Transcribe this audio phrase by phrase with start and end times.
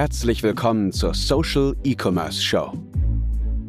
[0.00, 2.72] Herzlich willkommen zur Social E-Commerce Show.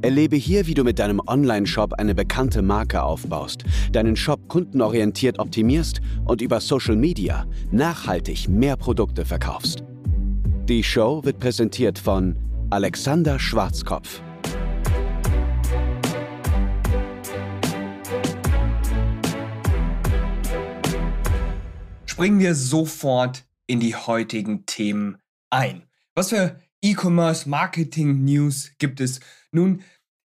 [0.02, 6.00] Erlebe hier, wie du mit deinem Online-Shop eine bekannte Marke aufbaust, deinen Shop kundenorientiert optimierst
[6.24, 9.84] und über Social Media nachhaltig mehr Produkte verkaufst.
[10.70, 12.38] Die Show wird präsentiert von
[12.70, 14.22] Alexander Schwarzkopf.
[22.06, 25.18] Springen wir sofort in die heutigen Themen
[25.50, 25.91] ein.
[26.14, 29.22] Was für E-Commerce Marketing News gibt es?
[29.52, 29.82] Nun,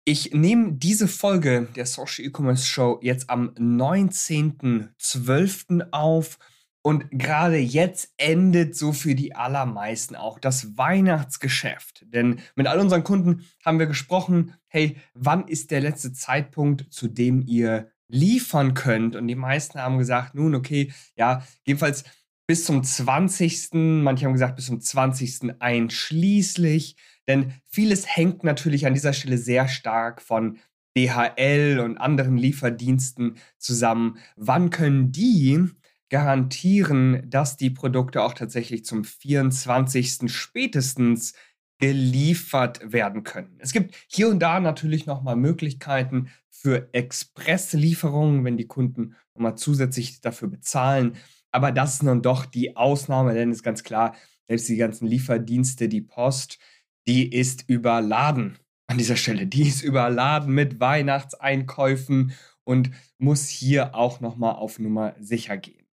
[0.04, 5.88] ich nehme diese Folge der Social E-Commerce Show jetzt am 19.12.
[5.90, 6.38] auf
[6.82, 12.04] und gerade jetzt endet so für die allermeisten auch das Weihnachtsgeschäft.
[12.06, 17.08] Denn mit all unseren Kunden haben wir gesprochen, hey, wann ist der letzte Zeitpunkt, zu
[17.08, 19.16] dem ihr liefern könnt?
[19.16, 22.04] Und die meisten haben gesagt, nun, okay, ja, jedenfalls
[22.46, 23.70] bis zum 20.
[23.72, 25.60] Manche haben gesagt bis zum 20.
[25.60, 26.96] einschließlich.
[27.28, 30.58] Denn vieles hängt natürlich an dieser Stelle sehr stark von
[30.96, 34.18] DHL und anderen Lieferdiensten zusammen.
[34.36, 35.68] Wann können die
[36.10, 40.30] garantieren, dass die Produkte auch tatsächlich zum 24.
[40.30, 41.32] spätestens
[41.78, 43.56] geliefert werden können.
[43.58, 50.20] Es gibt hier und da natürlich nochmal Möglichkeiten für Expresslieferungen, wenn die Kunden nochmal zusätzlich
[50.20, 51.16] dafür bezahlen.
[51.52, 54.16] Aber das ist nun doch die Ausnahme, denn es ist ganz klar,
[54.48, 56.58] selbst die ganzen Lieferdienste, die Post,
[57.06, 59.46] die ist überladen an dieser Stelle.
[59.46, 62.32] Die ist überladen mit Weihnachtseinkäufen
[62.64, 65.86] und muss hier auch nochmal auf Nummer sicher gehen.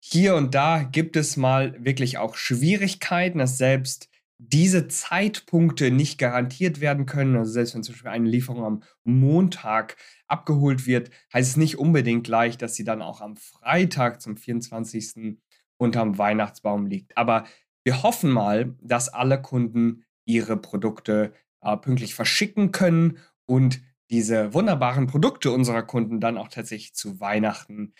[0.00, 4.08] Hier und da gibt es mal wirklich auch Schwierigkeiten, dass selbst
[4.48, 7.36] diese Zeitpunkte nicht garantiert werden können.
[7.36, 12.24] Also selbst wenn zum Beispiel eine Lieferung am Montag abgeholt wird, heißt es nicht unbedingt
[12.24, 15.38] gleich, dass sie dann auch am Freitag zum 24.
[15.76, 17.16] unterm Weihnachtsbaum liegt.
[17.16, 17.44] Aber
[17.84, 23.80] wir hoffen mal, dass alle Kunden ihre Produkte äh, pünktlich verschicken können und
[24.10, 27.94] diese wunderbaren Produkte unserer Kunden dann auch tatsächlich zu Weihnachten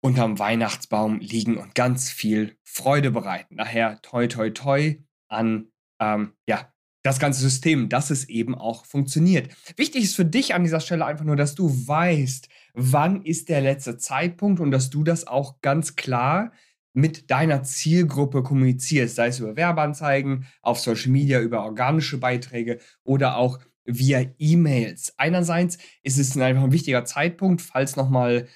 [0.00, 3.56] unterm Weihnachtsbaum liegen und ganz viel Freude bereiten.
[3.56, 4.96] Daher toi toi toi
[5.28, 5.68] an
[6.00, 6.72] ähm, ja,
[7.02, 9.48] das ganze System, dass es eben auch funktioniert.
[9.76, 13.60] Wichtig ist für dich an dieser Stelle einfach nur, dass du weißt, wann ist der
[13.60, 16.50] letzte Zeitpunkt und dass du das auch ganz klar
[16.92, 23.36] mit deiner Zielgruppe kommunizierst, sei es über Werbeanzeigen, auf Social Media, über organische Beiträge oder
[23.36, 25.14] auch via E-Mails.
[25.16, 28.48] Einerseits ist es einfach ein wichtiger Zeitpunkt, falls nochmal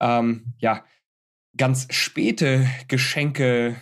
[0.00, 0.84] ähm, ja,
[1.56, 3.76] ganz späte Geschenke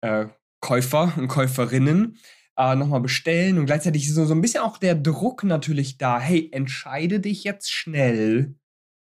[0.00, 0.26] äh,
[0.60, 2.18] Käufer und Käuferinnen
[2.56, 6.18] äh, nochmal bestellen und gleichzeitig ist so, so ein bisschen auch der Druck natürlich da,
[6.18, 8.56] hey, entscheide dich jetzt schnell,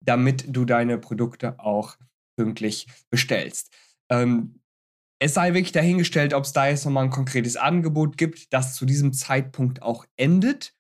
[0.02, 1.98] damit du deine Produkte auch
[2.38, 3.74] pünktlich bestellst.
[4.09, 4.59] Ähm,
[5.20, 8.86] es sei wirklich dahingestellt, ob es da jetzt nochmal ein konkretes Angebot gibt, das zu
[8.86, 10.74] diesem Zeitpunkt auch endet.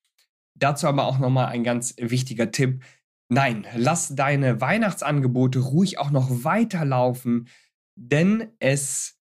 [0.55, 2.83] Dazu aber auch nochmal ein ganz wichtiger Tipp.
[3.29, 7.47] Nein, lass deine Weihnachtsangebote ruhig auch noch weiterlaufen,
[7.95, 9.17] denn es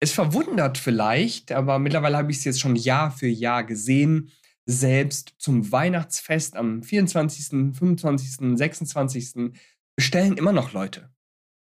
[0.00, 4.30] es verwundert vielleicht, aber mittlerweile habe ich es jetzt schon Jahr für Jahr gesehen.
[4.66, 9.52] Selbst zum Weihnachtsfest am 24., 25., 26.
[9.96, 11.14] bestellen immer noch Leute.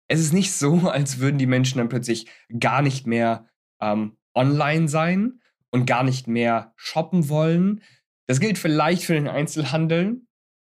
[0.08, 2.26] Es ist nicht so, als würden die Menschen dann plötzlich
[2.58, 3.48] gar nicht mehr
[3.80, 7.82] ähm, online sein und gar nicht mehr shoppen wollen.
[8.26, 10.22] Das gilt vielleicht für den Einzelhandel,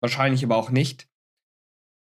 [0.00, 1.08] wahrscheinlich aber auch nicht.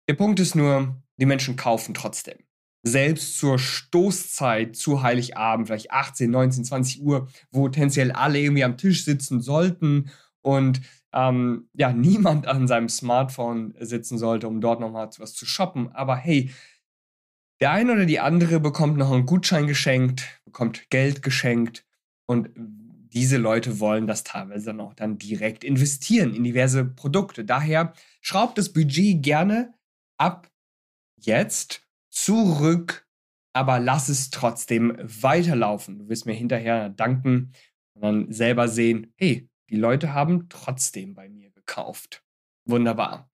[0.07, 2.37] Der Punkt ist nur, die Menschen kaufen trotzdem
[2.83, 8.77] selbst zur Stoßzeit zu Heiligabend, vielleicht 18, 19, 20 Uhr, wo tendenziell alle irgendwie am
[8.77, 10.09] Tisch sitzen sollten
[10.41, 10.81] und
[11.13, 15.91] ähm, ja, niemand an seinem Smartphone sitzen sollte, um dort nochmal was zu shoppen.
[15.91, 16.51] Aber hey,
[17.59, 21.85] der eine oder die andere bekommt noch einen Gutschein geschenkt, bekommt Geld geschenkt
[22.25, 22.49] und
[23.13, 27.43] diese Leute wollen das teilweise dann auch dann direkt investieren in diverse Produkte.
[27.43, 29.73] Daher schraubt das Budget gerne
[30.17, 30.49] ab
[31.17, 33.07] jetzt zurück,
[33.53, 35.99] aber lass es trotzdem weiterlaufen.
[35.99, 37.53] Du wirst mir hinterher danken
[37.93, 42.23] und dann selber sehen, hey, die Leute haben trotzdem bei mir gekauft.
[42.65, 43.29] Wunderbar.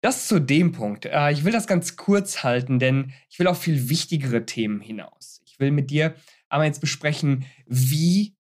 [0.00, 1.06] Das zu dem Punkt.
[1.06, 5.40] Äh, ich will das ganz kurz halten, denn ich will auf viel wichtigere Themen hinaus.
[5.44, 6.14] Ich will mit dir
[6.48, 8.36] einmal jetzt besprechen, wie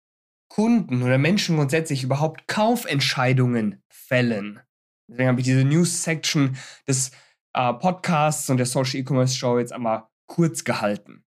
[0.49, 4.59] Kunden oder Menschen grundsätzlich überhaupt Kaufentscheidungen fällen.
[5.07, 6.57] Deswegen habe ich diese News-Section
[6.87, 7.11] des
[7.53, 11.23] äh, Podcasts und der Social E-Commerce Show jetzt einmal kurz gehalten.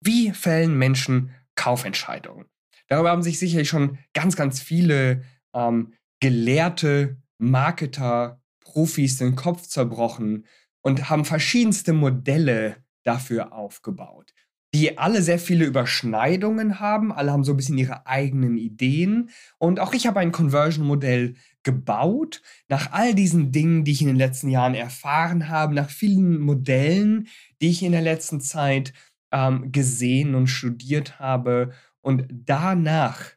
[0.00, 2.46] Wie fällen Menschen Kaufentscheidungen?
[2.88, 5.24] Darüber haben sich sicherlich schon ganz, ganz viele
[5.54, 10.46] ähm, gelehrte Marketer, Profis den Kopf zerbrochen
[10.82, 14.32] und haben verschiedenste Modelle dafür aufgebaut.
[14.74, 17.12] Die alle sehr viele Überschneidungen haben.
[17.12, 19.30] Alle haben so ein bisschen ihre eigenen Ideen.
[19.58, 24.16] Und auch ich habe ein Conversion-Modell gebaut, nach all diesen Dingen, die ich in den
[24.16, 27.28] letzten Jahren erfahren habe, nach vielen Modellen,
[27.60, 28.92] die ich in der letzten Zeit
[29.30, 31.72] ähm, gesehen und studiert habe.
[32.00, 33.32] Und danach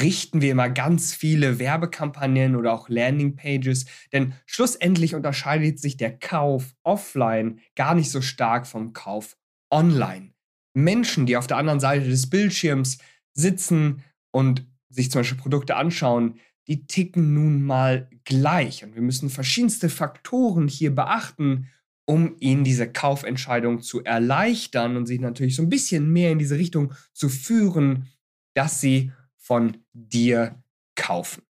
[0.00, 6.74] richten wir immer ganz viele Werbekampagnen oder auch Landingpages, denn schlussendlich unterscheidet sich der Kauf
[6.82, 9.36] offline gar nicht so stark vom Kauf
[9.70, 10.32] online.
[10.74, 12.98] Menschen, die auf der anderen Seite des Bildschirms
[13.32, 18.84] sitzen und sich zum Beispiel Produkte anschauen, die ticken nun mal gleich.
[18.84, 21.68] Und wir müssen verschiedenste Faktoren hier beachten,
[22.04, 26.56] um ihnen diese Kaufentscheidung zu erleichtern und sich natürlich so ein bisschen mehr in diese
[26.56, 28.08] Richtung zu führen,
[28.54, 30.62] dass sie von dir
[30.94, 31.42] kaufen.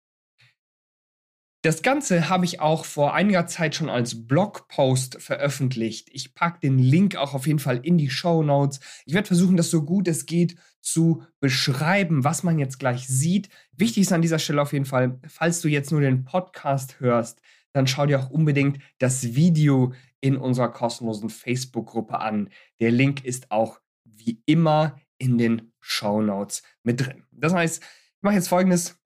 [1.63, 6.07] Das Ganze habe ich auch vor einiger Zeit schon als Blogpost veröffentlicht.
[6.12, 8.80] Ich packe den Link auch auf jeden Fall in die Show Notes.
[9.06, 13.50] Ich werde versuchen, das so gut es geht zu beschreiben, was man jetzt gleich sieht.
[13.71, 17.42] Wichtig ist an dieser Stelle auf jeden Fall, falls du jetzt nur den Podcast hörst,
[17.74, 22.50] dann schau dir auch unbedingt das Video in unserer kostenlosen Facebook-Gruppe an.
[22.80, 27.24] Der Link ist auch wie immer in den Show Notes mit drin.
[27.31, 28.98] Das heißt, ich mache jetzt folgendes.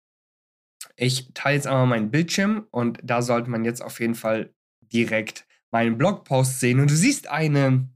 [1.02, 5.48] Ich teile jetzt einmal meinen Bildschirm und da sollte man jetzt auf jeden Fall direkt
[5.72, 6.80] meinen Blogpost sehen.
[6.80, 7.90] Und du siehst eine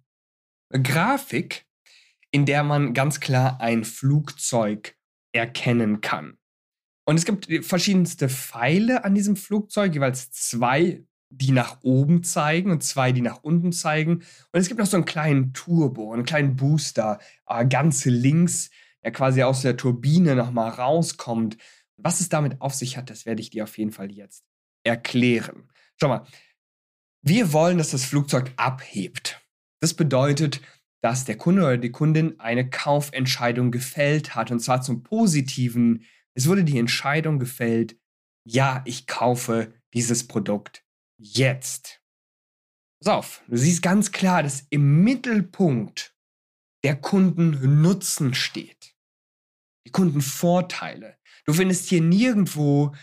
[0.72, 1.68] Grafik,
[2.31, 4.98] in der man ganz klar ein Flugzeug
[5.34, 6.40] erkennen kann.
[7.07, 12.84] Und es gibt verschiedenste Pfeile an diesem Flugzeug, jeweils zwei, die nach oben zeigen und
[12.84, 14.24] zwei, die nach unten zeigen.
[14.51, 18.72] Und es gibt noch so einen kleinen Turbo, einen kleinen Booster, äh, ganz links,
[19.04, 21.58] der quasi aus der Turbine nochmal rauskommt.
[21.97, 24.44] Was es damit auf sich hat, das werde ich dir auf jeden Fall jetzt
[24.83, 25.69] erklären.
[26.00, 26.27] Schau mal,
[27.21, 29.42] wir wollen, dass das Flugzeug abhebt.
[29.81, 30.62] Das bedeutet,
[31.01, 36.06] dass der Kunde oder die Kundin eine Kaufentscheidung gefällt hat und zwar zum Positiven.
[36.33, 37.98] Es wurde die Entscheidung gefällt,
[38.44, 40.86] ja, ich kaufe dieses Produkt
[41.18, 42.01] jetzt.
[43.00, 46.15] Pass auf, du siehst ganz klar, dass im Mittelpunkt
[46.83, 48.95] der Kundennutzen steht.
[49.86, 51.18] Die Kundenvorteile.
[51.45, 52.95] Du findest hier nirgendwo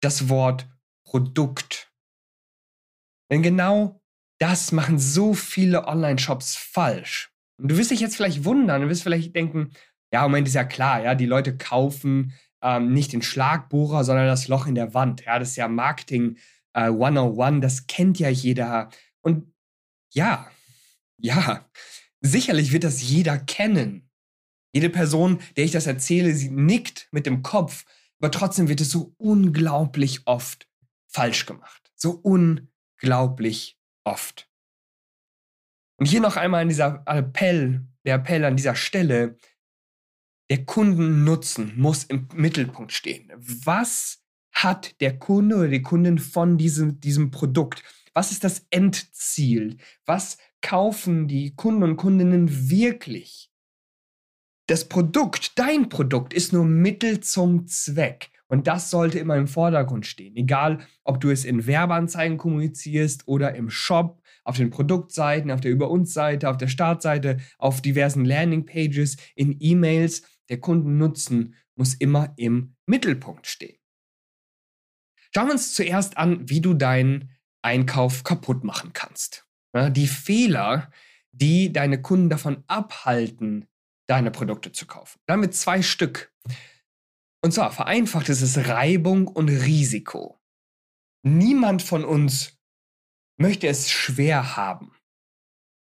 [0.00, 0.68] das Wort
[1.04, 1.90] Produkt.
[3.30, 4.00] Denn genau
[4.38, 7.32] das machen so viele Online-Shops falsch.
[7.58, 9.72] Und du wirst dich jetzt vielleicht wundern, du wirst vielleicht denken,
[10.12, 12.32] ja, Moment, ist ja klar, ja, die Leute kaufen
[12.62, 15.24] ähm, nicht den Schlagbohrer, sondern das Loch in der Wand.
[15.24, 16.38] Ja, das ist ja Marketing
[16.72, 18.90] äh, 101, das kennt ja jeder.
[19.20, 19.52] Und
[20.12, 20.50] ja,
[21.18, 21.68] ja,
[22.20, 24.07] sicherlich wird das jeder kennen.
[24.72, 27.84] Jede Person, der ich das erzähle, sie nickt mit dem Kopf,
[28.20, 30.68] aber trotzdem wird es so unglaublich oft
[31.06, 31.90] falsch gemacht.
[31.94, 34.48] So unglaublich oft.
[35.96, 39.36] Und hier noch einmal an dieser Appell, der Appell an dieser Stelle,
[40.50, 43.32] der Kundennutzen muss im Mittelpunkt stehen.
[43.36, 44.22] Was
[44.52, 47.82] hat der Kunde oder die Kundin von diesem, diesem Produkt?
[48.14, 49.76] Was ist das Endziel?
[50.06, 53.47] Was kaufen die Kunden und Kundinnen wirklich?
[54.68, 58.30] Das Produkt, dein Produkt, ist nur Mittel zum Zweck.
[58.48, 60.36] Und das sollte immer im Vordergrund stehen.
[60.36, 65.70] Egal, ob du es in Werbeanzeigen kommunizierst oder im Shop, auf den Produktseiten, auf der
[65.70, 70.22] Über uns Seite, auf der Startseite, auf diversen Landingpages, in E-Mails.
[70.48, 73.78] Der Kundennutzen muss immer im Mittelpunkt stehen.
[75.34, 79.46] Schauen wir uns zuerst an, wie du deinen Einkauf kaputt machen kannst.
[79.90, 80.90] Die Fehler,
[81.32, 83.66] die deine Kunden davon abhalten,
[84.08, 85.20] deine Produkte zu kaufen.
[85.26, 86.32] Dann mit zwei Stück.
[87.42, 90.40] Und zwar vereinfacht ist es Reibung und Risiko.
[91.22, 92.58] Niemand von uns
[93.36, 94.92] möchte es schwer haben.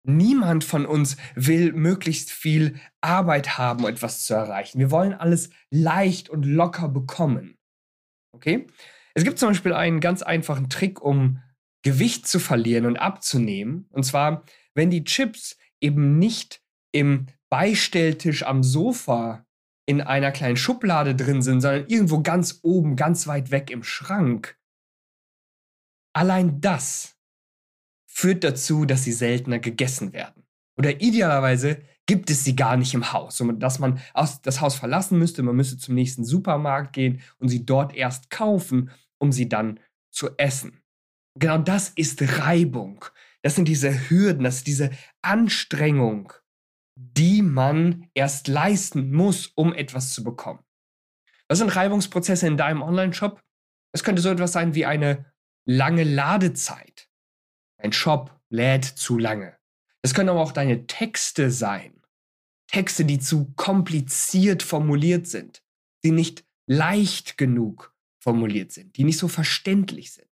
[0.08, 4.78] Niemand von uns will möglichst viel Arbeit haben, um etwas zu erreichen.
[4.78, 7.58] Wir wollen alles leicht und locker bekommen.
[8.32, 8.66] Okay?
[9.14, 11.42] Es gibt zum Beispiel einen ganz einfachen Trick, um
[11.82, 13.88] Gewicht zu verlieren und abzunehmen.
[13.90, 14.44] Und zwar,
[14.74, 19.46] wenn die Chips eben nicht im Beistelltisch am Sofa
[19.86, 24.58] in einer kleinen Schublade drin sind, sondern irgendwo ganz oben, ganz weit weg im Schrank.
[26.12, 27.16] Allein das
[28.06, 30.44] führt dazu, dass sie seltener gegessen werden.
[30.78, 34.00] Oder idealerweise gibt es sie gar nicht im Haus, dass man
[34.42, 38.90] das Haus verlassen müsste, man müsste zum nächsten Supermarkt gehen und sie dort erst kaufen,
[39.18, 40.82] um sie dann zu essen.
[41.38, 43.04] Genau das ist Reibung.
[43.42, 44.90] Das sind diese Hürden, das ist diese
[45.22, 46.32] Anstrengung,
[46.96, 50.64] die man erst leisten muss, um etwas zu bekommen.
[51.48, 53.40] Was sind Reibungsprozesse in deinem Online-Shop?
[53.92, 55.32] Es könnte so etwas sein wie eine
[55.64, 57.08] lange Ladezeit.
[57.78, 59.56] Ein Shop lädt zu lange.
[60.02, 62.02] Das können aber auch deine Texte sein.
[62.68, 65.62] Texte, die zu kompliziert formuliert sind,
[66.04, 70.28] die nicht leicht genug formuliert sind, die nicht so verständlich sind.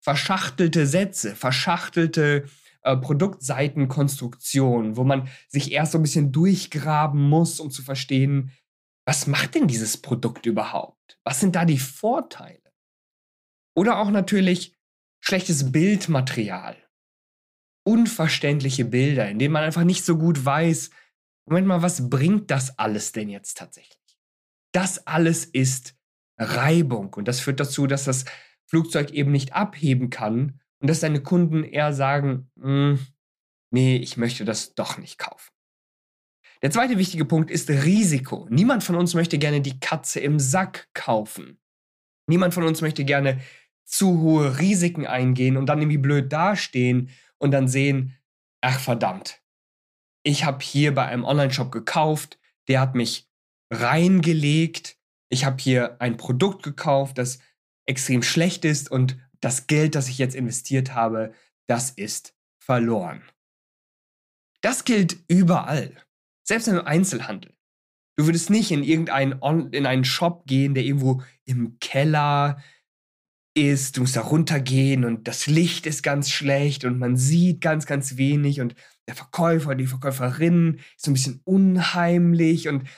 [0.00, 2.48] Verschachtelte Sätze, verschachtelte
[2.82, 8.52] äh, Produktseitenkonstruktionen, wo man sich erst so ein bisschen durchgraben muss, um zu verstehen,
[9.06, 11.18] was macht denn dieses Produkt überhaupt?
[11.24, 12.60] Was sind da die Vorteile?
[13.76, 14.76] Oder auch natürlich
[15.20, 16.76] schlechtes Bildmaterial,
[17.84, 20.90] unverständliche Bilder, in denen man einfach nicht so gut weiß,
[21.46, 23.98] Moment mal, was bringt das alles denn jetzt tatsächlich?
[24.72, 25.96] Das alles ist
[26.38, 28.24] Reibung und das führt dazu, dass das
[28.66, 32.98] Flugzeug eben nicht abheben kann und dass deine Kunden eher sagen, hm,
[33.70, 35.52] nee, ich möchte das doch nicht kaufen.
[36.62, 38.46] Der zweite wichtige Punkt ist Risiko.
[38.50, 41.58] Niemand von uns möchte gerne die Katze im Sack kaufen.
[42.26, 43.40] Niemand von uns möchte gerne
[43.84, 48.16] zu hohe Risiken eingehen und dann irgendwie blöd dastehen und dann sehen,
[48.60, 49.42] ach verdammt,
[50.22, 53.28] ich habe hier bei einem Online-Shop gekauft, der hat mich
[53.72, 54.98] reingelegt,
[55.30, 57.38] ich habe hier ein Produkt gekauft, das
[57.86, 61.32] extrem schlecht ist und das Geld, das ich jetzt investiert habe,
[61.66, 63.22] das ist verloren.
[64.60, 65.96] Das gilt überall,
[66.46, 67.54] selbst im Einzelhandel.
[68.16, 72.62] Du würdest nicht in irgendeinen in einen Shop gehen, der irgendwo im Keller
[73.54, 77.86] ist, du musst da runtergehen und das Licht ist ganz schlecht und man sieht ganz,
[77.86, 78.74] ganz wenig und
[79.08, 82.88] der Verkäufer, die Verkäuferin ist so ein bisschen unheimlich und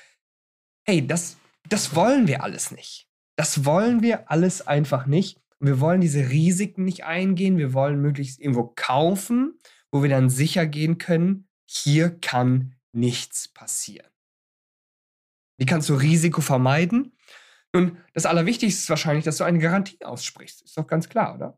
[0.86, 3.08] hey, das, das wollen wir alles nicht.
[3.36, 5.40] Das wollen wir alles einfach nicht.
[5.62, 7.56] Und wir wollen diese Risiken nicht eingehen.
[7.56, 9.60] Wir wollen möglichst irgendwo kaufen,
[9.92, 14.10] wo wir dann sicher gehen können, hier kann nichts passieren.
[15.60, 17.16] Wie kannst du Risiko vermeiden?
[17.72, 20.62] Nun, das Allerwichtigste ist wahrscheinlich, dass du eine Garantie aussprichst.
[20.62, 21.56] Ist doch ganz klar, oder?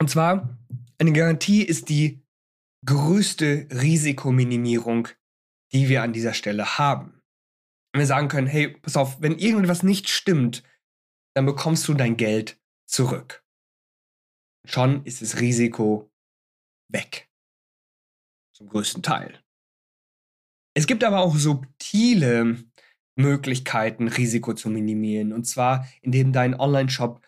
[0.00, 0.56] Und zwar,
[0.98, 2.24] eine Garantie ist die
[2.84, 5.08] größte Risikominimierung,
[5.72, 7.20] die wir an dieser Stelle haben.
[7.92, 10.62] Wenn wir sagen können, hey, pass auf, wenn irgendetwas nicht stimmt,
[11.36, 13.44] dann bekommst du dein Geld zurück.
[14.66, 16.10] Schon ist das Risiko
[16.88, 17.28] weg.
[18.54, 19.44] Zum größten Teil.
[20.74, 22.64] Es gibt aber auch subtile
[23.16, 25.34] Möglichkeiten, Risiko zu minimieren.
[25.34, 27.20] Und zwar, indem dein Online-Shop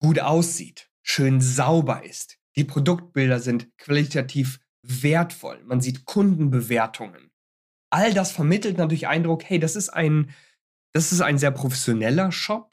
[0.00, 2.38] gut aussieht, schön sauber ist.
[2.54, 5.64] Die Produktbilder sind qualitativ wertvoll.
[5.64, 7.32] Man sieht Kundenbewertungen.
[7.92, 10.32] All das vermittelt natürlich Eindruck, hey, das ist ein,
[10.94, 12.70] das ist ein sehr professioneller Shop.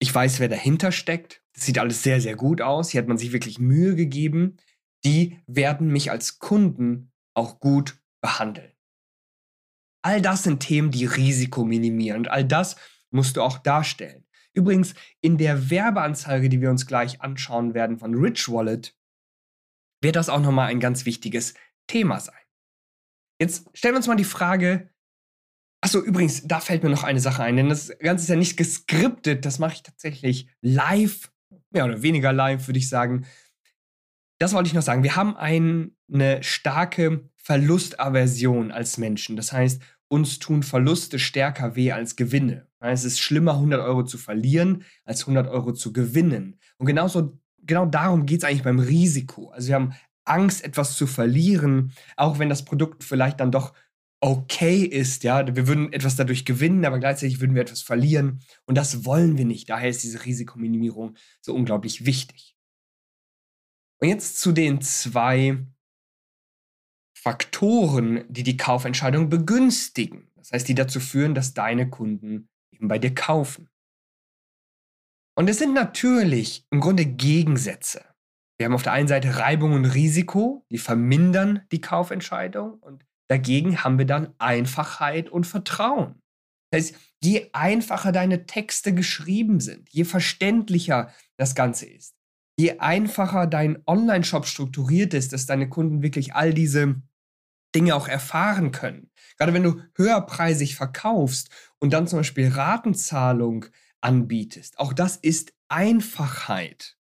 [0.00, 1.42] Ich weiß, wer dahinter steckt.
[1.52, 2.90] Das sieht alles sehr, sehr gut aus.
[2.90, 4.56] Hier hat man sich wirklich Mühe gegeben.
[5.04, 8.72] Die werden mich als Kunden auch gut behandeln.
[10.02, 12.76] All das sind Themen, die Risiko minimieren und all das
[13.10, 14.24] musst du auch darstellen.
[14.52, 18.96] Übrigens, in der Werbeanzeige, die wir uns gleich anschauen werden von Rich Wallet,
[20.00, 21.54] wird das auch nochmal ein ganz wichtiges
[21.86, 22.34] Thema sein.
[23.40, 24.90] Jetzt stellen wir uns mal die Frage,
[25.80, 28.56] achso, übrigens, da fällt mir noch eine Sache ein, denn das Ganze ist ja nicht
[28.56, 31.30] geskriptet, das mache ich tatsächlich live,
[31.70, 33.26] mehr oder weniger live, würde ich sagen.
[34.38, 35.02] Das wollte ich noch sagen.
[35.02, 39.36] Wir haben ein, eine starke Verlustaversion als Menschen.
[39.36, 42.66] Das heißt, uns tun Verluste stärker weh als Gewinne.
[42.80, 46.58] Es ist schlimmer, 100 Euro zu verlieren, als 100 Euro zu gewinnen.
[46.78, 49.50] Und genauso, genau darum geht es eigentlich beim Risiko.
[49.50, 49.94] Also wir haben
[50.24, 53.72] Angst, etwas zu verlieren, auch wenn das Produkt vielleicht dann doch
[54.20, 58.76] okay ist, ja, wir würden etwas dadurch gewinnen, aber gleichzeitig würden wir etwas verlieren und
[58.76, 59.68] das wollen wir nicht.
[59.68, 62.56] Daher ist diese Risikominimierung so unglaublich wichtig.
[64.00, 65.66] Und jetzt zu den zwei
[67.16, 70.30] Faktoren, die die Kaufentscheidung begünstigen.
[70.36, 73.68] Das heißt, die dazu führen, dass deine Kunden eben bei dir kaufen.
[75.36, 78.04] Und es sind natürlich im Grunde Gegensätze.
[78.56, 83.84] Wir haben auf der einen Seite Reibung und Risiko, die vermindern die Kaufentscheidung und dagegen
[83.84, 86.20] haben wir dann Einfachheit und Vertrauen.
[86.70, 92.14] Das heißt, je einfacher deine Texte geschrieben sind, je verständlicher das Ganze ist,
[92.58, 97.00] je einfacher dein Online-Shop strukturiert ist, dass deine Kunden wirklich all diese
[97.74, 99.10] Dinge auch erfahren können.
[99.36, 103.66] Gerade wenn du höherpreisig verkaufst und dann zum Beispiel Ratenzahlung
[104.00, 106.96] anbietest, auch das ist Einfachheit.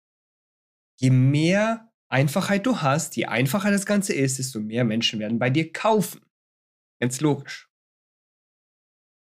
[0.99, 5.49] Je mehr Einfachheit du hast, je einfacher das Ganze ist, desto mehr Menschen werden bei
[5.49, 6.21] dir kaufen.
[6.99, 7.69] Ganz logisch.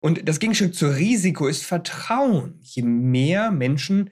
[0.02, 2.60] Und das Gegenstück zu Risiko ist Vertrauen.
[2.62, 4.10] Je mehr Menschen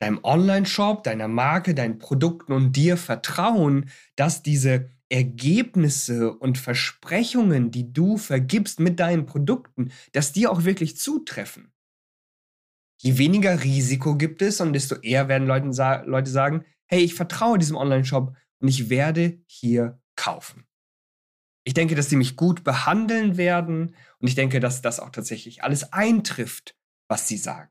[0.00, 7.92] deinem Online-Shop, deiner Marke, deinen Produkten und dir vertrauen, dass diese Ergebnisse und Versprechungen, die
[7.92, 11.72] du vergibst mit deinen Produkten, dass die auch wirklich zutreffen.
[13.00, 15.68] Je weniger Risiko gibt es und desto eher werden Leute,
[16.06, 16.64] Leute sagen,
[16.94, 20.64] hey, ich vertraue diesem Online-Shop und ich werde hier kaufen.
[21.64, 25.64] Ich denke, dass sie mich gut behandeln werden und ich denke, dass das auch tatsächlich
[25.64, 26.76] alles eintrifft,
[27.08, 27.70] was sie sagen.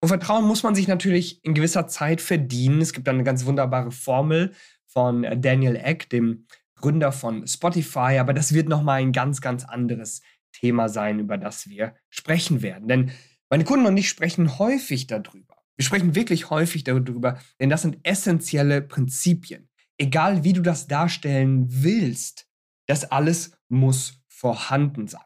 [0.00, 2.80] Und Vertrauen muss man sich natürlich in gewisser Zeit verdienen.
[2.80, 4.54] Es gibt da eine ganz wunderbare Formel
[4.86, 10.22] von Daniel Eck, dem Gründer von Spotify, aber das wird nochmal ein ganz, ganz anderes
[10.52, 12.88] Thema sein, über das wir sprechen werden.
[12.88, 13.10] Denn
[13.50, 15.53] meine Kunden und ich sprechen häufig darüber.
[15.76, 19.68] Wir sprechen wirklich häufig darüber, denn das sind essentielle Prinzipien.
[19.98, 22.48] Egal wie du das darstellen willst,
[22.86, 25.24] das alles muss vorhanden sein.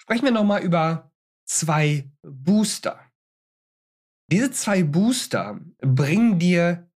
[0.00, 1.12] Sprechen wir nochmal über
[1.46, 3.00] zwei Booster.
[4.30, 6.90] Diese zwei Booster bringen dir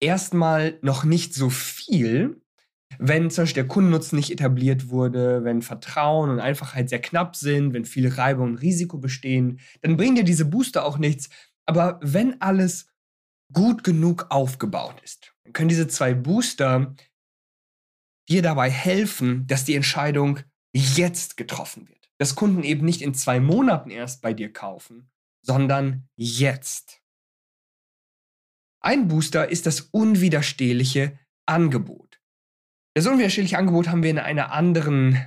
[0.00, 2.44] erstmal noch nicht so viel,
[2.98, 7.72] wenn zum Beispiel der Kundennutzen nicht etabliert wurde, wenn Vertrauen und Einfachheit sehr knapp sind,
[7.72, 11.28] wenn viele Reibung und Risiko bestehen, dann bringen dir diese Booster auch nichts.
[11.66, 12.86] Aber wenn alles
[13.52, 16.94] gut genug aufgebaut ist, dann können diese zwei Booster
[18.28, 20.40] dir dabei helfen, dass die Entscheidung
[20.72, 22.10] jetzt getroffen wird.
[22.18, 25.10] Dass Kunden eben nicht in zwei Monaten erst bei dir kaufen,
[25.42, 27.02] sondern jetzt.
[28.80, 32.05] Ein Booster ist das unwiderstehliche Angebot.
[32.96, 35.18] Das unwiderstehliche Angebot haben wir in einer anderen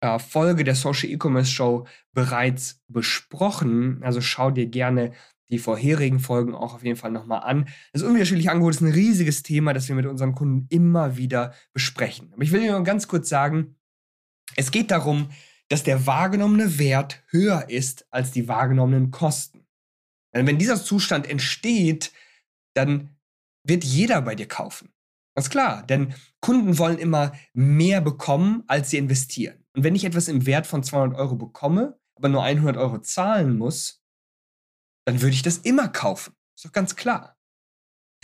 [0.00, 4.02] äh, Folge der Social E-Commerce Show bereits besprochen.
[4.02, 5.12] Also schau dir gerne
[5.50, 7.68] die vorherigen Folgen auch auf jeden Fall nochmal an.
[7.92, 12.32] Das unwiderstehliche Angebot ist ein riesiges Thema, das wir mit unseren Kunden immer wieder besprechen.
[12.32, 13.76] Aber ich will dir nur ganz kurz sagen,
[14.56, 15.30] es geht darum,
[15.68, 19.64] dass der wahrgenommene Wert höher ist als die wahrgenommenen Kosten.
[20.34, 22.12] Denn wenn dieser Zustand entsteht,
[22.74, 23.10] dann
[23.62, 24.93] wird jeder bei dir kaufen.
[25.36, 29.64] Ganz klar, denn Kunden wollen immer mehr bekommen, als sie investieren.
[29.74, 33.58] Und wenn ich etwas im Wert von 200 Euro bekomme, aber nur 100 Euro zahlen
[33.58, 34.02] muss,
[35.06, 36.34] dann würde ich das immer kaufen.
[36.56, 37.36] Ist doch ganz klar.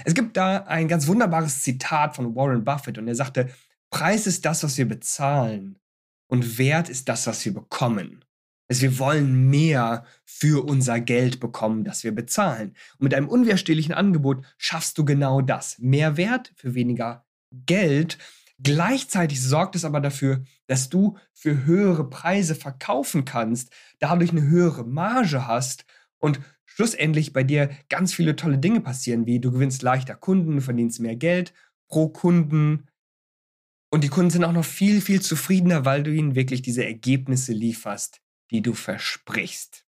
[0.04, 3.52] Es gibt da ein ganz wunderbares Zitat von Warren Buffett und er sagte,
[3.90, 5.78] Preis ist das, was wir bezahlen
[6.30, 8.25] und Wert ist das, was wir bekommen.
[8.71, 12.76] Also wir wollen mehr für unser Geld bekommen, das wir bezahlen.
[12.99, 15.80] Und mit einem unwiderstehlichen Angebot schaffst du genau das.
[15.80, 18.17] Mehr Wert für weniger Geld.
[18.63, 24.85] Gleichzeitig sorgt es aber dafür, dass du für höhere Preise verkaufen kannst, dadurch eine höhere
[24.85, 25.85] Marge hast
[26.19, 31.00] und schlussendlich bei dir ganz viele tolle Dinge passieren, wie du gewinnst leichter Kunden, verdienst
[31.00, 31.52] mehr Geld
[31.89, 32.87] pro Kunden.
[33.91, 37.52] Und die Kunden sind auch noch viel, viel zufriedener, weil du ihnen wirklich diese Ergebnisse
[37.52, 39.84] lieferst, die du versprichst.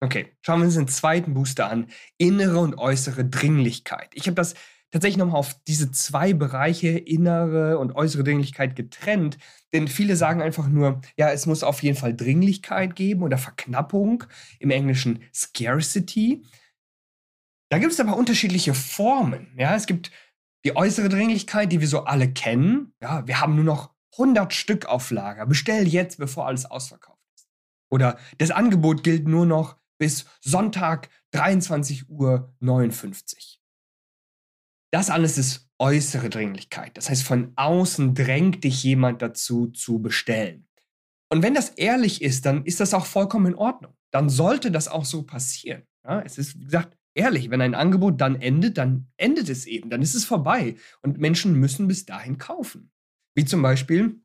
[0.00, 1.88] Okay, schauen wir uns den zweiten Booster an.
[2.18, 4.10] Innere und äußere Dringlichkeit.
[4.12, 4.54] Ich habe das
[4.90, 9.38] tatsächlich nochmal auf diese zwei Bereiche, innere und äußere Dringlichkeit, getrennt.
[9.72, 14.24] Denn viele sagen einfach nur, ja, es muss auf jeden Fall Dringlichkeit geben oder Verknappung,
[14.60, 16.44] im Englischen Scarcity.
[17.70, 19.48] Da gibt es aber unterschiedliche Formen.
[19.56, 20.12] Ja, es gibt
[20.64, 22.92] die äußere Dringlichkeit, die wir so alle kennen.
[23.00, 25.46] Ja, wir haben nur noch 100 Stück auf Lager.
[25.46, 27.48] Bestell jetzt, bevor alles ausverkauft ist.
[27.90, 32.54] Oder das Angebot gilt nur noch bis Sonntag 23.59 Uhr.
[34.92, 36.96] Das alles ist äußere Dringlichkeit.
[36.96, 40.68] Das heißt, von außen drängt dich jemand dazu zu bestellen.
[41.30, 43.96] Und wenn das ehrlich ist, dann ist das auch vollkommen in Ordnung.
[44.12, 45.82] Dann sollte das auch so passieren.
[46.04, 47.50] Ja, es ist, wie gesagt, ehrlich.
[47.50, 49.90] Wenn ein Angebot dann endet, dann endet es eben.
[49.90, 50.76] Dann ist es vorbei.
[51.02, 52.92] Und Menschen müssen bis dahin kaufen.
[53.34, 54.20] Wie zum Beispiel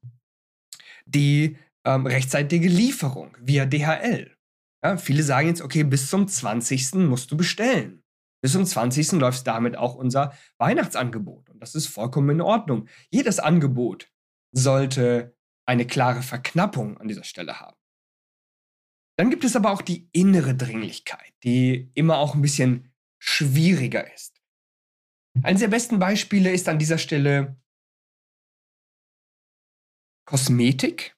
[1.05, 4.35] die ähm, rechtzeitige Lieferung via DHL.
[4.83, 6.93] Ja, viele sagen jetzt, okay, bis zum 20.
[6.95, 8.03] musst du bestellen.
[8.41, 9.13] Bis zum 20.
[9.13, 11.49] läuft damit auch unser Weihnachtsangebot.
[11.49, 12.87] Und das ist vollkommen in Ordnung.
[13.11, 14.09] Jedes Angebot
[14.55, 17.77] sollte eine klare Verknappung an dieser Stelle haben.
[19.17, 24.41] Dann gibt es aber auch die innere Dringlichkeit, die immer auch ein bisschen schwieriger ist.
[25.43, 27.57] Eines der besten Beispiele ist an dieser Stelle
[30.29, 31.17] Kosmetik.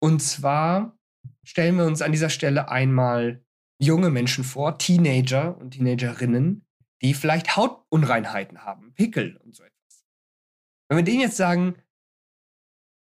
[0.00, 0.96] Und zwar
[1.42, 3.44] stellen wir uns an dieser Stelle einmal
[3.80, 6.64] junge Menschen vor, Teenager und Teenagerinnen,
[7.02, 10.04] die vielleicht Hautunreinheiten haben, Pickel und so etwas.
[10.88, 11.74] Wenn wir denen jetzt sagen,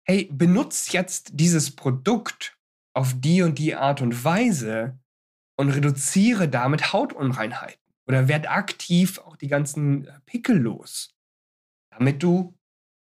[0.08, 2.58] hey, benutzt jetzt dieses Produkt
[2.96, 4.98] auf die und die Art und Weise
[5.58, 11.14] und reduziere damit Hautunreinheiten oder werd aktiv auch die ganzen Pickel los,
[11.90, 12.58] damit du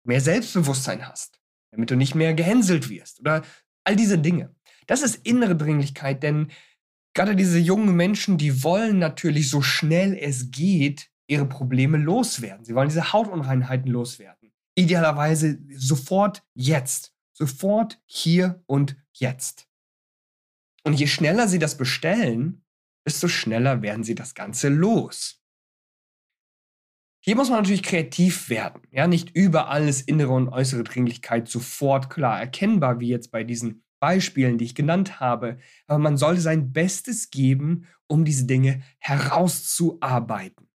[0.06, 1.40] mehr Selbstbewusstsein hast,
[1.74, 3.42] damit du nicht mehr gehänselt wirst oder
[3.84, 4.54] all diese Dinge.
[4.86, 6.50] Das ist innere Dringlichkeit, denn
[7.14, 12.64] gerade diese jungen Menschen, die wollen natürlich so schnell es geht ihre Probleme loswerden.
[12.64, 14.52] Sie wollen diese Hautunreinheiten loswerden.
[14.76, 17.12] Idealerweise sofort jetzt.
[17.32, 19.66] Sofort hier und jetzt.
[20.84, 22.62] Und je schneller sie das bestellen,
[23.06, 25.42] desto schneller werden sie das Ganze los.
[27.26, 28.82] Hier muss man natürlich kreativ werden.
[28.90, 33.82] Ja, nicht überall ist innere und äußere Dringlichkeit sofort klar erkennbar, wie jetzt bei diesen
[33.98, 35.56] Beispielen, die ich genannt habe.
[35.86, 40.68] Aber man sollte sein Bestes geben, um diese Dinge herauszuarbeiten.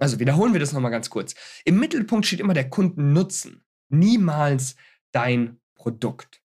[0.00, 1.36] Also wiederholen wir das nochmal ganz kurz.
[1.64, 4.74] Im Mittelpunkt steht immer der Kundennutzen, niemals
[5.12, 6.42] dein Produkt.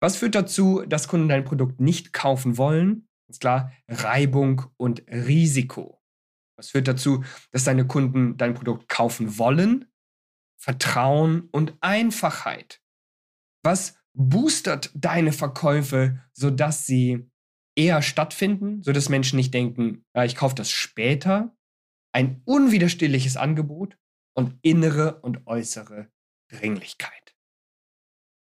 [0.00, 3.06] Was führt dazu, dass Kunden dein Produkt nicht kaufen wollen?
[3.28, 6.01] Ganz klar, Reibung und Risiko.
[6.56, 9.86] Was führt dazu, dass deine Kunden dein Produkt kaufen wollen?
[10.58, 12.80] Vertrauen und Einfachheit.
[13.64, 17.28] Was boostert deine Verkäufe, sodass sie
[17.74, 21.56] eher stattfinden, sodass Menschen nicht denken, ja, ich kaufe das später?
[22.14, 23.96] Ein unwiderstehliches Angebot
[24.34, 26.10] und innere und äußere
[26.48, 27.34] Dringlichkeit.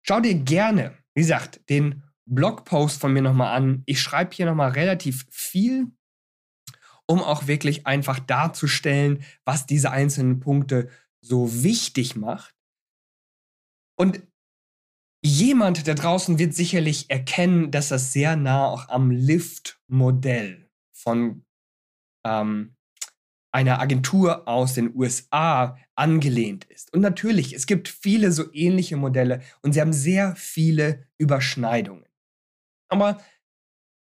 [0.06, 3.84] Schau dir gerne, wie gesagt, den Blogpost von mir nochmal an.
[3.86, 5.92] Ich schreibe hier nochmal relativ viel,
[7.08, 10.89] um auch wirklich einfach darzustellen, was diese einzelnen Punkte
[11.22, 12.56] so wichtig macht.
[13.98, 14.22] Und
[15.24, 21.46] jemand da draußen wird sicherlich erkennen, dass das sehr nah auch am Lift-Modell von
[22.26, 22.76] ähm,
[23.54, 26.92] einer Agentur aus den USA angelehnt ist.
[26.92, 32.06] Und natürlich, es gibt viele so ähnliche Modelle und sie haben sehr viele Überschneidungen.
[32.89, 33.22] Aber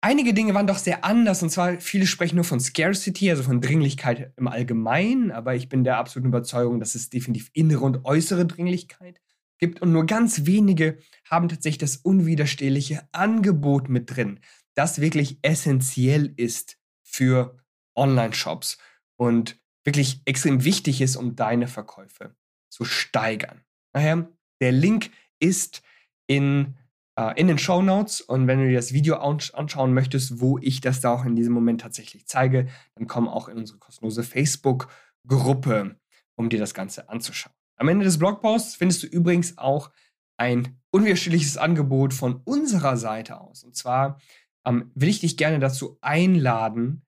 [0.01, 1.43] einige Dinge waren doch sehr anders.
[1.43, 5.31] Und zwar, viele sprechen nur von Scarcity, also von Dringlichkeit im Allgemeinen.
[5.31, 9.21] Aber ich bin der absoluten Überzeugung, dass es definitiv innere und äußere Dringlichkeit
[9.57, 9.81] gibt.
[9.81, 10.97] Und nur ganz wenige
[11.29, 14.39] haben tatsächlich das unwiderstehliche Angebot mit drin,
[14.75, 17.57] das wirklich essentiell ist für
[17.95, 18.77] Online-Shops
[19.15, 22.35] und wirklich extrem wichtig ist, um deine Verkäufe
[22.69, 23.63] zu steigern.
[23.93, 24.29] Daher,
[24.61, 25.81] der Link ist
[26.27, 26.75] in
[27.35, 28.21] in den Show Notes.
[28.21, 31.53] Und wenn du dir das Video anschauen möchtest, wo ich das da auch in diesem
[31.53, 35.95] Moment tatsächlich zeige, dann komm auch in unsere kostenlose Facebook-Gruppe,
[36.35, 37.55] um dir das Ganze anzuschauen.
[37.77, 39.91] Am Ende des Blogposts findest du übrigens auch
[40.37, 43.63] ein unwiderstehliches Angebot von unserer Seite aus.
[43.63, 44.19] Und zwar
[44.65, 47.03] ähm, will ich dich gerne dazu einladen,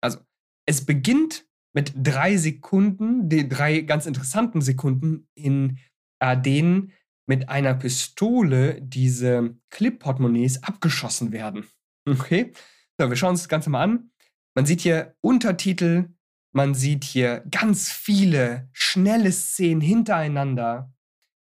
[0.00, 0.18] Also,
[0.66, 5.78] es beginnt mit drei Sekunden, die drei ganz interessanten Sekunden, in
[6.20, 6.92] äh, denen
[7.26, 11.66] mit einer Pistole diese Clip-Portemonnaies abgeschossen werden.
[12.06, 12.52] Okay?
[12.98, 14.10] So, wir schauen uns das Ganze mal an.
[14.54, 16.10] Man sieht hier Untertitel,
[16.52, 20.92] man sieht hier ganz viele schnelle Szenen hintereinander.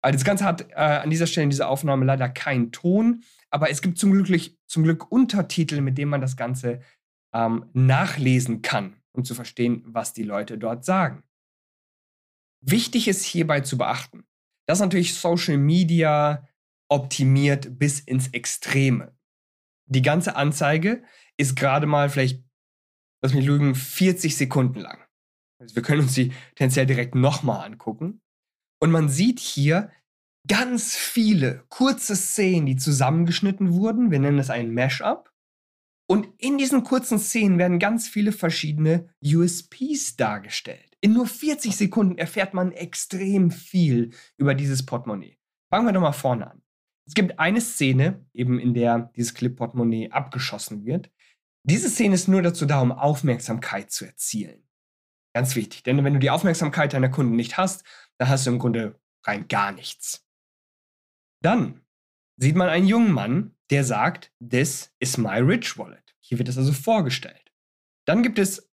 [0.01, 3.69] Also das Ganze hat äh, an dieser Stelle in dieser Aufnahme leider keinen Ton, aber
[3.69, 6.81] es gibt zum Glück, zum Glück Untertitel, mit denen man das Ganze
[7.33, 11.23] ähm, nachlesen kann, um zu verstehen, was die Leute dort sagen.
[12.61, 14.25] Wichtig ist hierbei zu beachten,
[14.69, 16.47] das ist natürlich Social Media
[16.89, 19.17] optimiert bis ins Extreme.
[19.87, 21.03] Die ganze Anzeige
[21.37, 22.43] ist gerade mal vielleicht,
[23.23, 25.03] lass mich lügen, 40 Sekunden lang.
[25.59, 28.21] Also wir können uns die tendenziell direkt nochmal angucken.
[28.79, 29.91] Und man sieht hier
[30.47, 34.11] ganz viele kurze Szenen, die zusammengeschnitten wurden.
[34.11, 35.33] Wir nennen das ein Mashup.
[36.07, 40.88] Und in diesen kurzen Szenen werden ganz viele verschiedene USPs dargestellt.
[41.01, 45.37] In nur 40 Sekunden erfährt man extrem viel über dieses Portemonnaie.
[45.69, 46.61] Fangen wir doch mal vorne an.
[47.07, 51.09] Es gibt eine Szene, eben in der dieses Clip-Portemonnaie abgeschossen wird.
[51.63, 54.67] Diese Szene ist nur dazu da, um Aufmerksamkeit zu erzielen.
[55.33, 57.83] Ganz wichtig, denn wenn du die Aufmerksamkeit deiner Kunden nicht hast,
[58.17, 60.25] dann hast du im Grunde rein gar nichts.
[61.41, 61.81] Dann
[62.37, 66.15] sieht man einen jungen Mann, der sagt, this is my rich wallet.
[66.19, 67.51] Hier wird das also vorgestellt.
[68.05, 68.68] Dann gibt es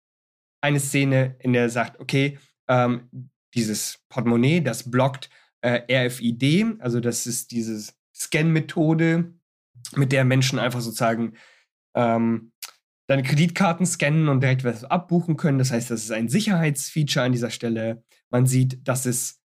[0.62, 5.30] eine Szene, in der er sagt, okay, ähm, dieses Portemonnaie, das blockt
[5.62, 9.34] äh, RFID, also das ist diese Scan-Methode,
[9.96, 11.34] mit der Menschen einfach sozusagen
[11.96, 12.52] ähm,
[13.08, 15.58] deine Kreditkarten scannen und direkt was abbuchen können.
[15.58, 18.04] Das heißt, das ist ein Sicherheitsfeature an dieser Stelle.
[18.30, 19.42] Man sieht, dass es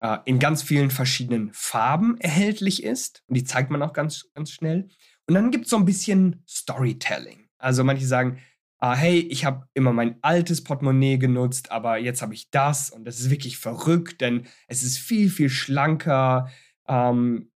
[0.00, 3.22] äh, in ganz vielen verschiedenen Farben erhältlich ist.
[3.26, 4.88] Und die zeigt man auch ganz, ganz schnell.
[5.26, 7.48] Und dann gibt es so ein bisschen Storytelling.
[7.58, 8.38] Also manche sagen,
[8.80, 13.04] ah, hey, ich habe immer mein altes Portemonnaie genutzt, aber jetzt habe ich das und
[13.04, 16.50] das ist wirklich verrückt, denn es ist viel, viel schlanker.
[16.88, 17.50] Ähm,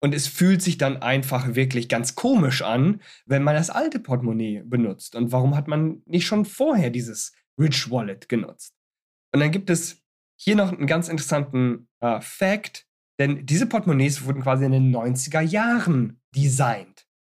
[0.00, 4.62] und es fühlt sich dann einfach wirklich ganz komisch an, wenn man das alte Portemonnaie
[4.64, 5.14] benutzt.
[5.14, 8.74] Und warum hat man nicht schon vorher dieses Rich Wallet genutzt?
[9.32, 10.02] Und dann gibt es
[10.38, 12.86] hier noch einen ganz interessanten äh, Fact,
[13.18, 16.95] denn diese Portemonnaies wurden quasi in den 90er Jahren designt.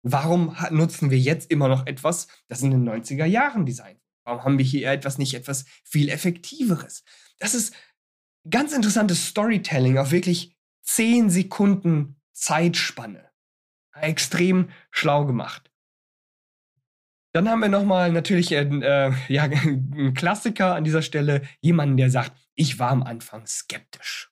[0.08, 4.00] Warum nutzen wir jetzt immer noch etwas, das in den 90er Jahren designt?
[4.22, 7.02] Warum haben wir hier etwas nicht etwas viel effektiveres?
[7.40, 7.74] Das ist
[8.48, 13.30] ganz interessantes Storytelling auf wirklich 10 Sekunden Zeitspanne.
[14.00, 15.72] Extrem schlau gemacht.
[17.32, 22.10] Dann haben wir nochmal natürlich einen, äh, ja, einen Klassiker an dieser Stelle, jemanden, der
[22.10, 24.30] sagt, ich war am Anfang skeptisch.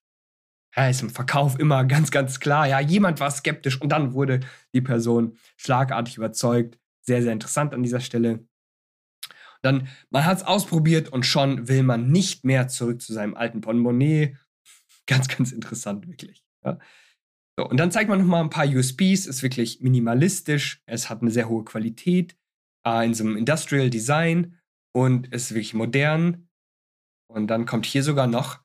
[0.77, 2.67] Ja, ist im Verkauf immer ganz, ganz klar.
[2.67, 4.41] Ja, jemand war skeptisch und dann wurde
[4.73, 6.79] die Person schlagartig überzeugt.
[7.03, 8.47] Sehr, sehr interessant an dieser Stelle.
[9.63, 13.61] Dann, man hat es ausprobiert und schon will man nicht mehr zurück zu seinem alten
[13.61, 14.37] Portemonnaie.
[15.07, 16.43] Ganz, ganz interessant, wirklich.
[16.65, 16.79] Ja.
[17.59, 19.27] So, und dann zeigt man nochmal ein paar USPs.
[19.27, 20.83] Ist wirklich minimalistisch.
[20.87, 22.39] Es hat eine sehr hohe Qualität
[22.87, 24.59] äh, in so einem Industrial Design
[24.95, 26.49] und ist wirklich modern.
[27.31, 28.64] Und dann kommt hier sogar noch,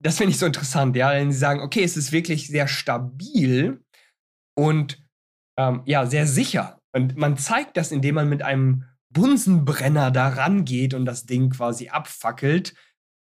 [0.00, 3.82] das finde ich so interessant, ja, wenn sie sagen, okay, es ist wirklich sehr stabil
[4.54, 5.02] und
[5.58, 6.80] ähm, ja, sehr sicher.
[6.94, 11.88] Und man zeigt das, indem man mit einem Bunsenbrenner da rangeht und das Ding quasi
[11.88, 12.74] abfackelt.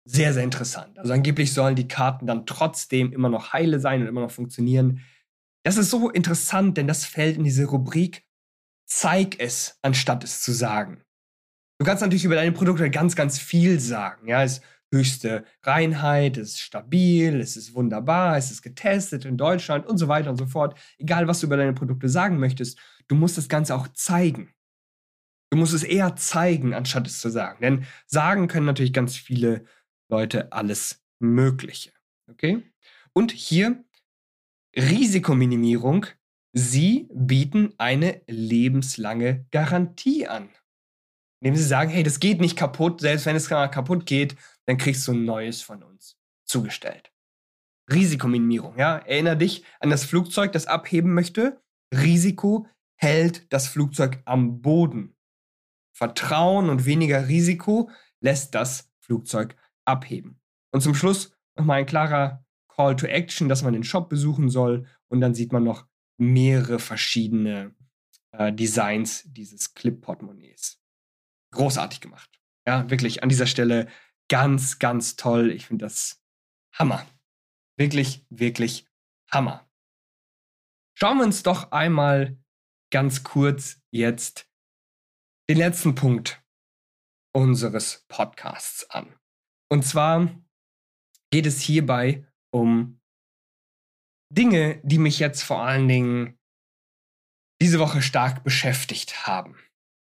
[0.05, 0.99] Sehr, sehr interessant.
[0.99, 5.01] Also angeblich sollen die Karten dann trotzdem immer noch heile sein und immer noch funktionieren.
[5.65, 8.27] Das ist so interessant, denn das fällt in diese Rubrik
[8.89, 11.03] Zeig es, anstatt es zu sagen.
[11.79, 14.29] Du kannst natürlich über deine Produkte ganz, ganz viel sagen.
[14.29, 14.63] Ja, es
[14.97, 20.09] höchste Reinheit, es ist stabil, es ist wunderbar, es ist getestet in Deutschland und so
[20.09, 20.79] weiter und so fort.
[20.99, 22.79] Egal, was du über deine Produkte sagen möchtest,
[23.09, 24.53] du musst das Ganze auch zeigen.
[25.51, 27.61] Du musst es eher zeigen, anstatt es zu sagen.
[27.63, 29.65] Denn sagen können natürlich ganz viele
[30.09, 31.93] Leute alles Mögliche.
[32.29, 32.63] Okay?
[33.13, 33.85] Und hier
[34.77, 36.07] Risikominimierung.
[36.53, 40.49] Sie bieten eine lebenslange Garantie an
[41.47, 44.35] indem sie sagen, hey, das geht nicht kaputt, selbst wenn es kaputt geht,
[44.67, 47.13] dann kriegst du ein neues von uns zugestellt.
[47.89, 48.99] Risikominimierung, ja.
[48.99, 51.63] Erinner dich an das Flugzeug, das abheben möchte.
[51.95, 55.15] Risiko hält das Flugzeug am Boden.
[55.97, 59.55] Vertrauen und weniger Risiko lässt das Flugzeug
[59.85, 60.41] abheben.
[60.73, 64.87] Und zum Schluss nochmal ein klarer Call to Action, dass man den Shop besuchen soll.
[65.07, 65.87] Und dann sieht man noch
[66.19, 67.73] mehrere verschiedene
[68.33, 70.81] äh, Designs dieses Clip-Portemonnaies
[71.57, 72.31] großartig gemacht.
[72.67, 73.89] Ja, wirklich an dieser Stelle
[74.29, 75.51] ganz, ganz toll.
[75.51, 76.23] Ich finde das
[76.75, 77.07] Hammer.
[77.79, 78.87] Wirklich, wirklich
[79.31, 79.69] Hammer.
[80.99, 82.39] Schauen wir uns doch einmal
[82.91, 84.49] ganz kurz jetzt
[85.49, 86.43] den letzten Punkt
[87.35, 89.15] unseres Podcasts an.
[89.71, 90.35] Und zwar
[91.31, 93.01] geht es hierbei um
[94.33, 96.39] Dinge, die mich jetzt vor allen Dingen
[97.61, 99.57] diese Woche stark beschäftigt haben.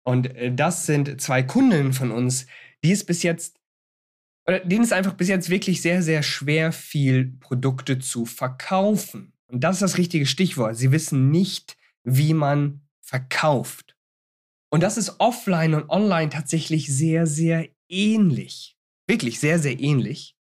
[0.04, 2.46] Und äh, das sind zwei Kunden von uns,
[2.84, 3.60] die es bis jetzt,
[4.46, 9.34] oder denen es einfach bis jetzt wirklich sehr, sehr schwer fiel, Produkte zu verkaufen.
[9.48, 10.76] Und das ist das richtige Stichwort.
[10.76, 13.96] Sie wissen nicht, wie man verkauft.
[14.70, 18.78] Und das ist offline und online tatsächlich sehr, sehr ähnlich.
[19.08, 20.36] Wirklich sehr, sehr ähnlich.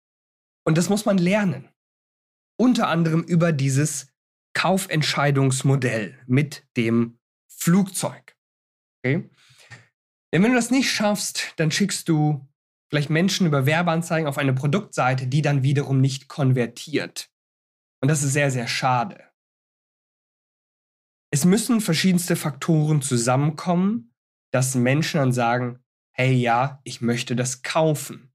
[0.65, 1.69] Und das muss man lernen.
[2.57, 4.07] Unter anderem über dieses
[4.55, 7.19] Kaufentscheidungsmodell mit dem
[7.49, 8.37] Flugzeug.
[9.03, 9.31] Okay?
[10.33, 12.47] Denn wenn du das nicht schaffst, dann schickst du
[12.89, 17.31] vielleicht Menschen über Werbeanzeigen auf eine Produktseite, die dann wiederum nicht konvertiert.
[18.03, 19.25] Und das ist sehr, sehr schade.
[21.33, 24.13] es müssen verschiedenste Faktoren zusammenkommen,
[24.53, 25.79] dass Menschen dann sagen,
[26.13, 28.33] hey ja, ich möchte das kaufen.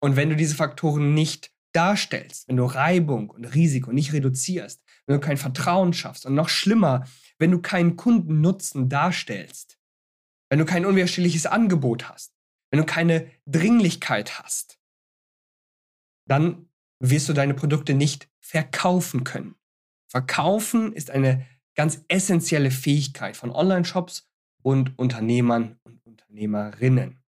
[0.00, 5.18] Und wenn du diese Faktoren nicht darstellst, wenn du Reibung und Risiko nicht reduzierst, wenn
[5.18, 7.06] du kein Vertrauen schaffst und noch schlimmer,
[7.38, 9.75] wenn du keinen Kundennutzen darstellst,
[10.48, 12.34] wenn du kein unwiderstehliches Angebot hast,
[12.70, 14.78] wenn du keine Dringlichkeit hast,
[16.28, 19.56] dann wirst du deine Produkte nicht verkaufen können.
[20.08, 24.28] Verkaufen ist eine ganz essentielle Fähigkeit von Online-Shops
[24.62, 27.22] und Unternehmern und Unternehmerinnen.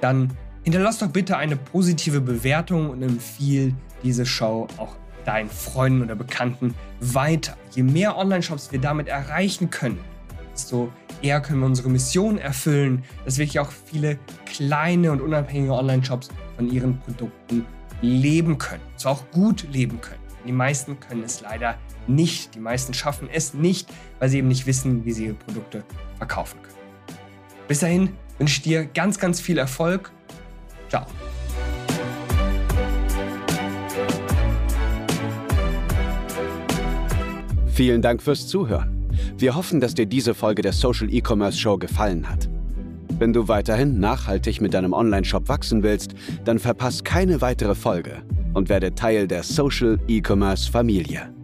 [0.00, 4.96] dann hinterlass doch bitte eine positive Bewertung und empfiehl diese Show auch
[5.26, 7.56] deinen Freunden oder Bekannten weiter.
[7.74, 9.98] Je mehr Online-Shops wir damit erreichen können,
[10.52, 16.28] desto eher können wir unsere Mission erfüllen, dass wirklich auch viele kleine und unabhängige Online-Shops
[16.56, 17.66] von ihren Produkten
[18.00, 18.82] leben können.
[18.96, 20.20] Zwar auch gut leben können.
[20.46, 22.54] Die meisten können es leider nicht.
[22.54, 23.88] Die meisten schaffen es nicht,
[24.20, 25.84] weil sie eben nicht wissen, wie sie ihre Produkte
[26.18, 26.76] verkaufen können.
[27.66, 30.12] Bis dahin wünsche ich dir ganz, ganz viel Erfolg.
[30.88, 31.06] Ciao.
[37.76, 39.06] Vielen Dank fürs Zuhören.
[39.36, 42.48] Wir hoffen, dass dir diese Folge der Social E-Commerce Show gefallen hat.
[43.18, 46.14] Wenn du weiterhin nachhaltig mit deinem Online-Shop wachsen willst,
[46.46, 48.22] dann verpass keine weitere Folge
[48.54, 51.35] und werde Teil der Social E-Commerce Familie.